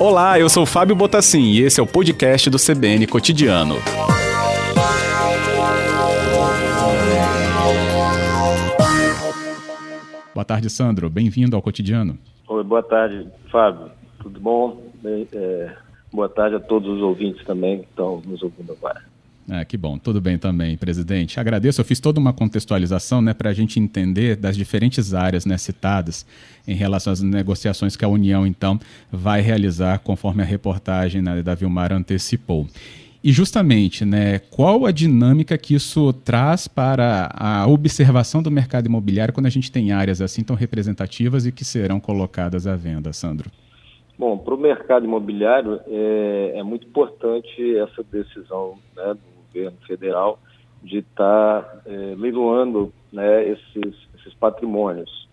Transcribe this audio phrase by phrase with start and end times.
[0.00, 3.76] Olá, eu sou Fábio Botassin e esse é o podcast do CBN Cotidiano.
[10.34, 11.10] Boa tarde, Sandro.
[11.10, 12.18] Bem-vindo ao Cotidiano.
[12.48, 13.90] Oi, boa tarde, Fábio.
[14.22, 14.82] Tudo bom?
[15.04, 15.76] É,
[16.12, 19.09] boa tarde a todos os ouvintes também que estão nos ouvindo agora.
[19.52, 21.40] Ah, que bom, tudo bem também, presidente.
[21.40, 25.58] Agradeço, eu fiz toda uma contextualização né, para a gente entender das diferentes áreas né,
[25.58, 26.24] citadas
[26.68, 28.78] em relação às negociações que a União, então,
[29.10, 32.68] vai realizar, conforme a reportagem né, da Vilmar antecipou.
[33.24, 39.34] E justamente, né, qual a dinâmica que isso traz para a observação do mercado imobiliário
[39.34, 43.50] quando a gente tem áreas assim tão representativas e que serão colocadas à venda, Sandro?
[44.20, 50.38] Bom, para o mercado imobiliário é, é, muito importante essa decisão né, do governo federal
[50.82, 55.28] de estar tá, é, leiloando né, esses, esses patrimônios.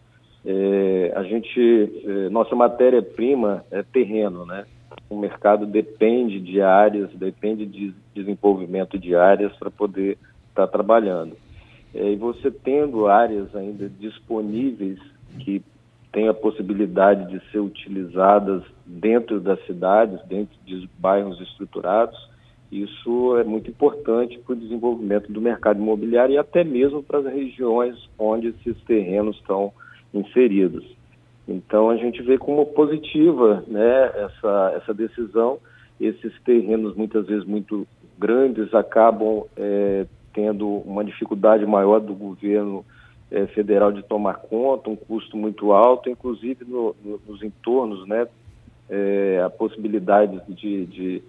[0.46, 4.66] É, a gente, é, nossa matéria-prima é terreno, né?
[5.10, 10.18] O mercado depende de áreas, depende de desenvolvimento de áreas para poder
[10.50, 11.36] estar tá trabalhando.
[11.94, 15.00] É, e você tendo áreas ainda disponíveis
[15.40, 15.62] que
[16.12, 22.18] têm a possibilidade de ser utilizadas dentro das cidades, dentro de bairros estruturados,
[22.72, 27.26] isso é muito importante para o desenvolvimento do mercado imobiliário e até mesmo para as
[27.26, 29.72] regiões onde esses terrenos estão
[30.14, 30.86] inseridos.
[31.48, 35.60] Então a gente vê como positiva né, essa, essa decisão.
[36.00, 37.88] Esses terrenos muitas vezes muito
[38.20, 42.86] grandes acabam é, tendo uma dificuldade maior do governo
[43.32, 48.28] é, federal de tomar conta, um custo muito alto, inclusive no, no, nos entornos, né,
[48.90, 51.24] é, a possibilidade de, de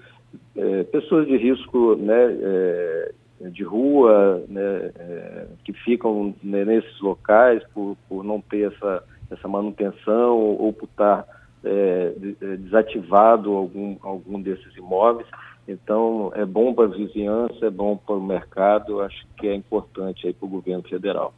[0.56, 3.12] é, pessoas de risco né, é,
[3.50, 9.46] de rua, né, é, que ficam né, nesses locais por, por não ter essa, essa
[9.46, 11.26] manutenção ou por estar
[11.64, 15.28] é, é, desativado algum, algum desses imóveis.
[15.66, 20.32] Então, é bom para a vizinhança, é bom para o mercado, acho que é importante
[20.32, 21.34] para o governo federal.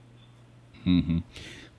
[0.86, 1.20] Uhum.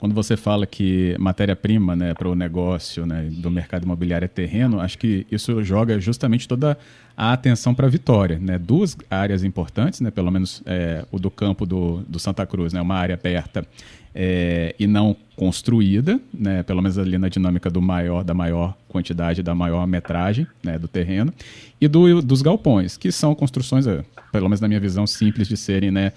[0.01, 4.79] Quando você fala que matéria-prima né, para o negócio né, do mercado imobiliário é terreno,
[4.79, 6.75] acho que isso joga justamente toda
[7.15, 8.39] a atenção para a Vitória.
[8.39, 8.57] Né?
[8.57, 12.81] Duas áreas importantes, né, pelo menos é, o do campo do, do Santa Cruz, né,
[12.81, 13.63] uma área aberta
[14.15, 19.43] é, e não construída, né, pelo menos ali na dinâmica do maior, da maior quantidade,
[19.43, 21.31] da maior metragem né, do terreno,
[21.79, 25.55] e do, dos galpões, que são construções, é, pelo menos na minha visão, simples de
[25.55, 26.11] serem, né,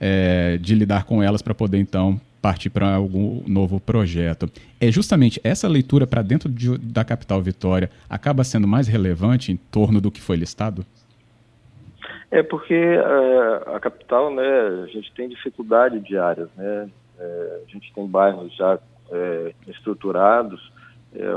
[0.00, 4.48] é, de lidar com elas para poder então partir para algum novo projeto.
[4.80, 9.56] É justamente essa leitura para dentro de, da capital Vitória acaba sendo mais relevante em
[9.56, 10.84] torno do que foi listado?
[12.30, 16.88] É porque é, a capital, né, a gente tem dificuldade de áreas, né?
[17.18, 18.78] É, a gente tem bairros já
[19.10, 20.74] é, estruturados,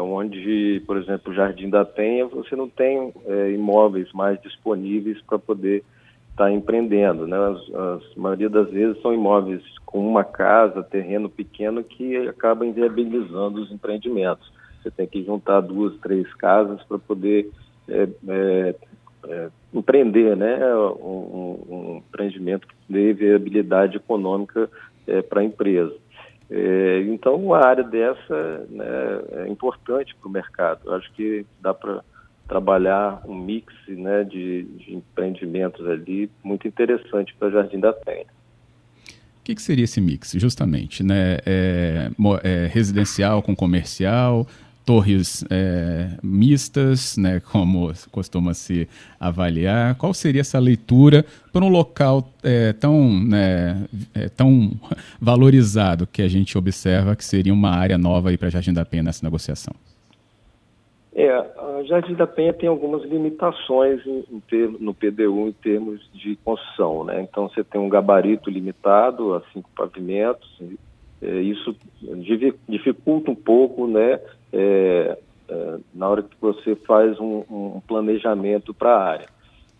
[0.01, 3.13] onde, por exemplo, o Jardim da Penha, você não tem
[3.53, 5.85] imóveis mais disponíveis para poder
[6.39, 7.27] está empreendendo.
[7.27, 7.37] Né?
[7.37, 13.61] As, as maioria das vezes são imóveis com uma casa, terreno pequeno, que acaba inviabilizando
[13.61, 14.49] os empreendimentos.
[14.81, 17.51] Você tem que juntar duas, três casas para poder
[17.89, 18.75] é, é,
[19.27, 20.57] é, empreender né?
[20.75, 24.69] Um, um, empreendimento que dê viabilidade econômica
[25.05, 25.93] é, para a empresa.
[26.49, 28.85] É, então, uma área dessa né,
[29.43, 30.81] é importante para o mercado.
[30.85, 32.01] Eu acho que dá para
[32.49, 38.25] trabalhar um mix né, de, de empreendimentos ali muito interessante para Jardim da Penha.
[39.39, 41.01] O que, que, seria esse mix, justamente?
[41.03, 41.37] Né?
[41.45, 42.11] É,
[42.43, 44.45] é, residencial com comercial,
[44.85, 48.87] torres é, mistas, né, como costuma se
[49.19, 49.93] avaliar?
[49.95, 51.23] Qual seria essa leitura
[51.53, 54.71] para um local é, tão, né, é, tão
[55.21, 59.23] valorizado que a gente observa que seria uma área nova para Jardim da Penha nessa
[59.23, 59.75] negociação?
[61.13, 66.07] É, a Jardim da Penha tem algumas limitações em, em ter, no PDU em termos
[66.13, 67.21] de construção, né?
[67.21, 70.47] Então você tem um gabarito limitado a cinco pavimentos,
[71.21, 71.75] é, isso
[72.67, 74.19] dificulta um pouco, né?
[74.53, 75.17] É,
[75.49, 79.29] é, na hora que você faz um, um planejamento para a área.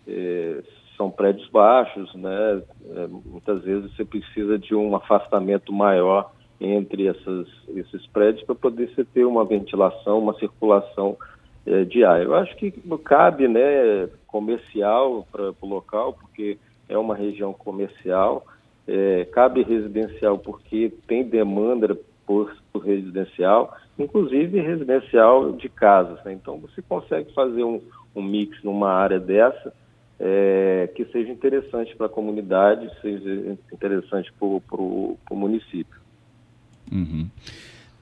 [0.08, 0.62] É,
[0.96, 2.62] são prédios baixos, né?
[2.96, 8.90] É, muitas vezes você precisa de um afastamento maior entre essas, esses prédios para poder
[8.90, 11.16] você ter uma ventilação, uma circulação
[11.66, 12.22] é, de ar.
[12.22, 12.70] Eu acho que
[13.04, 16.58] cabe né, comercial para o local, porque
[16.88, 18.44] é uma região comercial,
[18.86, 21.96] é, cabe residencial porque tem demanda
[22.26, 26.22] por, por, residencial, inclusive residencial de casas.
[26.24, 26.32] Né?
[26.32, 27.80] Então você consegue fazer um,
[28.14, 29.72] um mix numa área dessa
[30.18, 34.46] é, que seja interessante para a comunidade, seja interessante para
[34.78, 35.99] o município.
[36.90, 37.28] Uhum.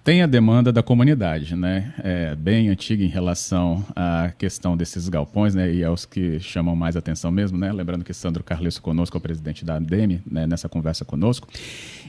[0.03, 1.93] tem a demanda da comunidade, né?
[2.03, 5.71] É bem antiga em relação à questão desses galpões, né?
[5.71, 7.71] E aos que chamam mais atenção mesmo, né?
[7.71, 10.47] Lembrando que Sandro Carlesso conosco, é o presidente da ADEME, né?
[10.47, 11.47] nessa conversa conosco.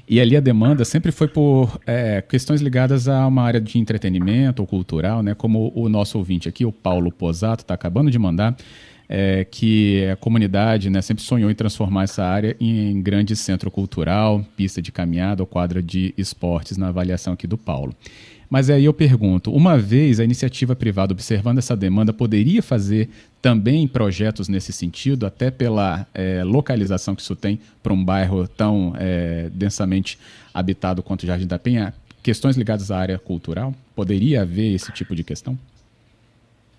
[0.07, 4.61] E ali a demanda sempre foi por é, questões ligadas a uma área de entretenimento
[4.61, 5.33] ou cultural, né?
[5.35, 8.55] Como o nosso ouvinte aqui, o Paulo Posato, está acabando de mandar
[9.09, 14.45] é, que a comunidade né, sempre sonhou em transformar essa área em grande centro cultural,
[14.55, 17.95] pista de caminhada ou quadra de esportes na avaliação aqui do Paulo.
[18.49, 23.09] Mas aí eu pergunto, uma vez a iniciativa privada observando essa demanda poderia fazer
[23.41, 28.93] também projetos nesse sentido, até pela é, localização que isso tem para um bairro tão
[28.97, 30.17] é, densamente
[30.53, 31.93] habitado quanto o Jardim da Penha?
[32.23, 33.73] Questões ligadas à área cultural?
[33.95, 35.57] Poderia haver esse tipo de questão?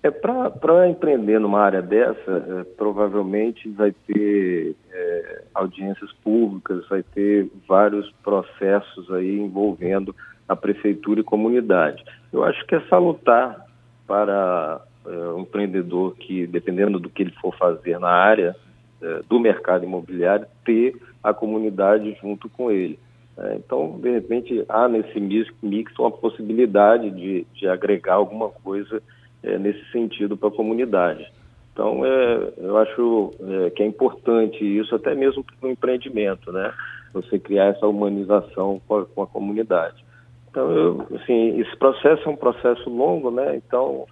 [0.03, 7.49] É, Para empreender numa área dessa, é, provavelmente vai ter é, audiências públicas, vai ter
[7.67, 10.15] vários processos aí envolvendo
[10.47, 12.03] a prefeitura e comunidade.
[12.33, 13.65] Eu acho que é salutar
[14.07, 18.55] para é, um empreendedor que, dependendo do que ele for fazer na área
[19.01, 22.97] é, do mercado imobiliário, ter a comunidade junto com ele.
[23.37, 29.01] É, então, de repente, há nesse mix, mix uma possibilidade de, de agregar alguma coisa
[29.43, 31.31] é, nesse sentido para a comunidade.
[31.73, 36.73] Então, é, eu acho é, que é importante isso, até mesmo para o empreendimento, né?
[37.13, 40.03] Você criar essa humanização com a, com a comunidade.
[40.49, 43.55] Então, eu, assim, esse processo é um processo longo, né?
[43.55, 44.05] Então,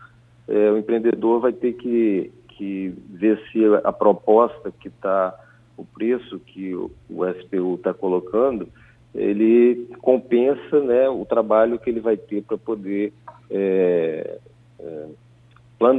[0.48, 5.38] é, o empreendedor vai ter que, que ver se a proposta que está,
[5.78, 8.70] o preço que o, o SPU está colocando,
[9.14, 13.12] ele compensa né, o trabalho que ele vai ter para poder
[13.50, 13.89] é,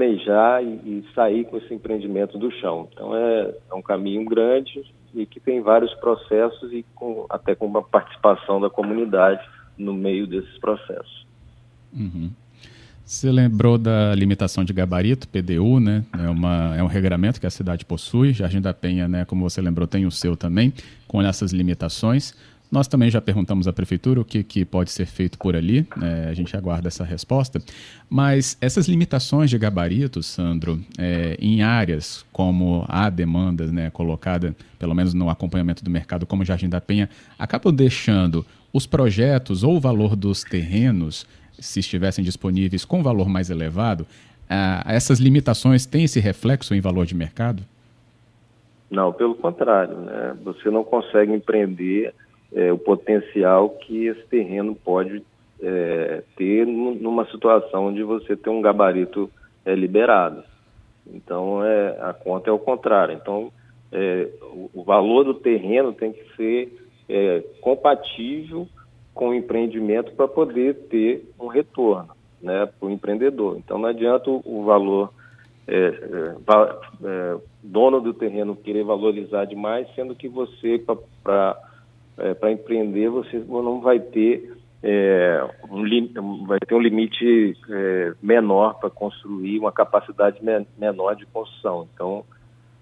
[0.01, 2.89] planejar e, e, sair com esse empreendimento do chão.
[2.93, 4.83] Então é, é, um caminho grande
[5.15, 9.41] e que tem vários processos e com, até com uma participação da comunidade
[9.77, 11.27] no meio desses processos.
[11.93, 12.31] Uhum.
[13.05, 16.05] Você lembrou da limitação de gabarito, PDU, né?
[16.17, 18.33] É, uma, é um regramento que a cidade possui.
[18.33, 20.73] Jardim da Penha, né, como você lembrou, tem o seu também,
[21.09, 22.35] com essas limitações.
[22.71, 26.29] Nós também já perguntamos à prefeitura o que, que pode ser feito por ali, né?
[26.31, 27.61] a gente aguarda essa resposta.
[28.09, 34.95] Mas essas limitações de gabarito, Sandro, é, em áreas como a demanda né, colocada, pelo
[34.95, 39.81] menos no acompanhamento do mercado, como Jardim da Penha, acabam deixando os projetos ou o
[39.81, 41.27] valor dos terrenos,
[41.59, 44.07] se estivessem disponíveis com valor mais elevado,
[44.49, 47.65] ah, essas limitações têm esse reflexo em valor de mercado?
[48.91, 50.37] Não, pelo contrário, né?
[50.45, 52.13] Você não consegue empreender
[52.55, 55.23] é, o potencial que esse terreno pode
[55.63, 59.31] é, ter numa situação onde você tem um gabarito
[59.65, 60.43] é, liberado.
[61.07, 63.15] Então, é, a conta é o contrário.
[63.15, 63.53] Então,
[63.93, 66.73] é, o, o, valor do terreno tem que ser
[67.09, 68.69] é, compatível
[69.13, 72.11] com o empreendimento para poder ter um retorno
[72.41, 73.57] né, para o empreendedor.
[73.59, 75.13] Então, não adianta o, o valor
[75.67, 75.89] é,
[77.05, 80.83] é, dono do terreno querer valorizar demais, sendo que você,
[81.23, 81.57] para
[82.19, 88.75] é, para empreender, você não vai ter é, um, vai ter um limite é, menor
[88.75, 91.87] para construir, uma capacidade me menor de construção.
[91.95, 92.25] Então,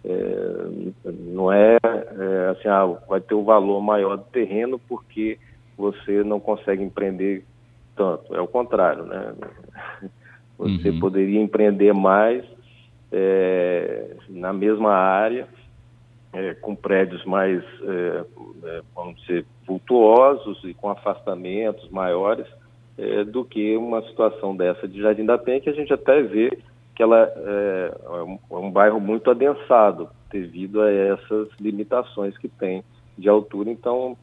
[0.04, 5.38] é, não é, é, assim, ah, vai ter o um valor maior do terreno porque
[5.76, 7.44] você não consegue empreender
[7.96, 8.34] tanto.
[8.34, 9.34] É o contrário, né?
[10.56, 10.98] Você uhum.
[10.98, 12.44] poderia empreender mais
[13.12, 15.46] é, na mesma área
[16.32, 18.24] é, com prédios mais, é,
[18.64, 22.46] é, vamos dizer, vultuosos e com afastamentos maiores
[22.96, 26.58] é, do que uma situação dessa de Jardim da Penha, que a gente até vê
[26.94, 32.82] que ela é, é é um bairro muito adensado devido a essas limitações que tem
[33.16, 33.70] de altura.
[33.70, 34.16] Então,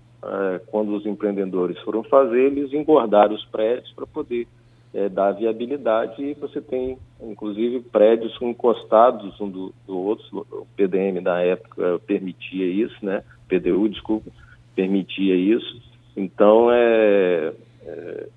[0.68, 4.48] quando os empreendedores foram fazer, eles engordaram os prédios para poder
[4.96, 10.48] é, dá viabilidade e você tem, inclusive, prédios encostados um do, do outro.
[10.50, 13.22] O PDM da época permitia isso, né?
[13.50, 14.32] PDU, desculpa,
[14.74, 15.82] permitia isso.
[16.16, 18.28] Então, é, é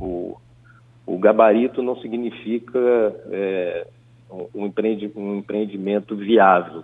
[0.00, 0.38] o,
[1.06, 2.78] o, gabarito não significa
[3.30, 3.86] é,
[4.30, 6.82] um, um empreendimento viável,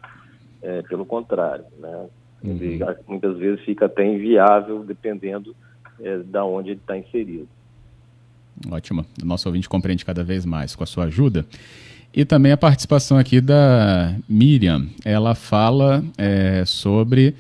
[0.63, 2.09] é, pelo contrário, né?
[2.45, 2.95] Ele, uhum.
[3.09, 5.57] muitas vezes fica até inviável dependendo
[5.99, 7.49] é, da onde ele está inserido.
[8.69, 9.05] Ótimo.
[9.23, 11.47] O nosso ouvinte compreende cada vez mais com a sua ajuda.
[12.13, 14.87] E também a participação aqui da Miriam.
[15.05, 17.35] Ela fala é, sobre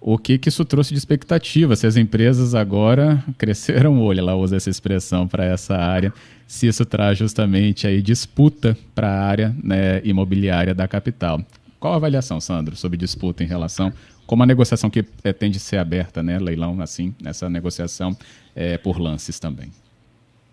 [0.00, 4.36] o que, que isso trouxe de expectativa, se as empresas agora cresceram o olho, ela
[4.36, 6.12] usa essa expressão para essa área,
[6.46, 11.42] se isso traz justamente aí disputa para a área né, imobiliária da capital.
[11.80, 13.92] Qual a avaliação, Sandro, sobre disputa em relação
[14.26, 18.16] como a negociação que pretende ser aberta, né, leilão assim, nessa negociação
[18.54, 19.70] é, por lances também?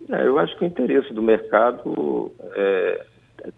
[0.09, 3.05] É, eu acho que o interesse do mercado é,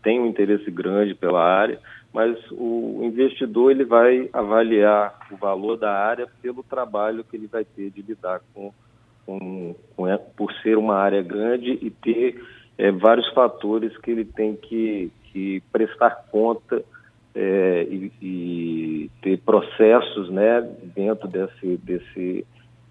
[0.02, 1.80] tem um interesse grande pela área,
[2.14, 7.66] mas o investidor ele vai avaliar o valor da área pelo trabalho que ele vai
[7.66, 8.74] ter de lidar com,
[9.26, 12.42] com, com por ser uma área grande e ter
[12.78, 16.84] é, vários fatores que ele tem que, que prestar conta
[17.36, 20.62] é, e, e, ter processos né,
[20.96, 22.46] dentro desse, desse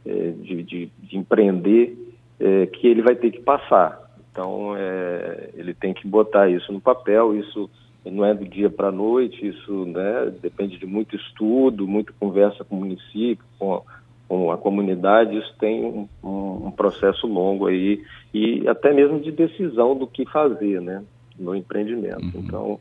[0.04, 1.96] é, de, de, de, empreender
[2.38, 4.00] é, que ele vai ter que passar.
[4.30, 7.70] Então, é, ele tem que botar isso no papel, isso
[8.04, 12.64] não é do dia para a noite, isso né, depende de muito estudo, muita conversa
[12.64, 13.82] com o município, com,
[14.28, 19.32] com a comunidade, isso tem um, um, um, processo longo aí e até mesmo de
[19.32, 21.02] decisão do que fazer né,
[21.38, 22.22] no empreendimento.
[22.22, 22.42] Uhum.
[22.44, 22.80] Então,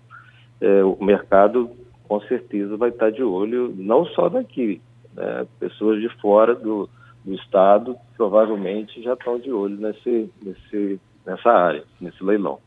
[0.61, 1.69] é, o mercado
[2.07, 4.81] com certeza vai estar de olho, não só daqui,
[5.15, 6.89] né, pessoas de fora do,
[7.25, 12.59] do estado provavelmente já estão de olho nesse, nesse nessa área, nesse leilão.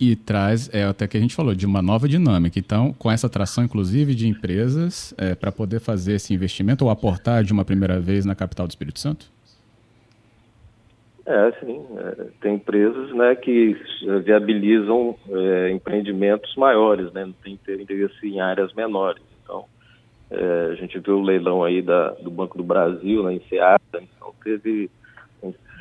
[0.00, 2.56] E traz, é até que a gente falou, de uma nova dinâmica.
[2.56, 7.42] Então, com essa atração, inclusive, de empresas é, para poder fazer esse investimento ou aportar
[7.42, 9.26] de uma primeira vez na capital do Espírito Santo?
[11.26, 11.84] É, sim.
[11.98, 13.76] É, tem empresas né, que
[14.24, 19.22] viabilizam é, empreendimentos maiores, né, não tem interesse em áreas menores.
[20.30, 23.80] É, a gente viu o leilão aí da, do Banco do Brasil, na né, Enseada,
[23.94, 24.90] então teve,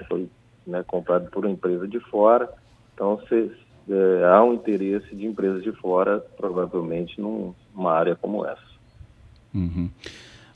[0.08, 0.30] foi
[0.66, 2.50] né, comprado por uma empresa de fora.
[2.94, 3.51] Então, se,
[3.89, 8.77] é, há um interesse de empresas de fora, provavelmente, num, numa área como essa.
[9.54, 9.89] Uhum.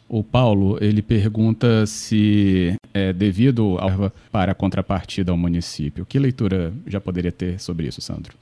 [0.07, 6.05] O Paulo, ele pergunta se é devido ao, para a contrapartida ao município.
[6.05, 8.33] Que leitura já poderia ter sobre isso, Sandro?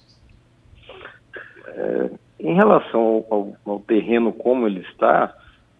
[1.68, 2.10] É,
[2.50, 5.32] em relação ao, ao, terreno como ele está,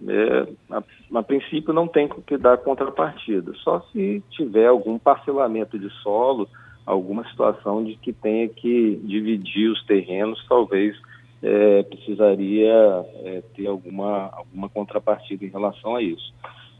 [0.08, 0.84] é, a,
[1.18, 6.48] a, princípio não tem que dar contrapartida, só se tiver algum parcelamento de solo,
[6.86, 10.96] alguma situação de que tenha que dividir os terrenos, talvez
[11.42, 16.32] é, precisaria é, ter alguma, alguma contrapartida em relação a isso.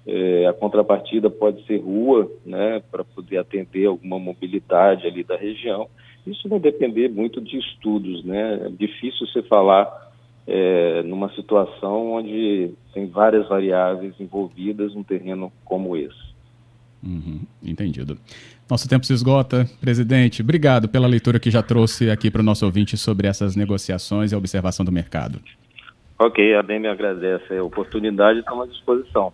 [0.06, 5.90] É, a contrapartida pode ser rua, né, para poder atender alguma mobilidade ali da região.
[6.32, 8.66] Isso vai depender muito de estudos, né?
[8.66, 10.12] É difícil você falar
[10.48, 16.30] é, numa situação onde tem várias variáveis envolvidas num terreno como esse.
[17.04, 18.18] Uhum, entendido.
[18.70, 19.66] Nosso tempo se esgota.
[19.80, 24.32] Presidente, obrigado pela leitura que já trouxe aqui para o nosso ouvinte sobre essas negociações
[24.32, 25.40] e a observação do mercado.
[26.20, 29.32] Ok, a bem me agradece a oportunidade e estamos à disposição.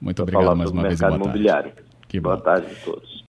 [0.00, 1.00] Muito obrigado mais uma vez.
[1.00, 1.72] Mercado imobiliário.
[2.06, 2.42] Que boa bom.
[2.42, 3.08] tarde a todos.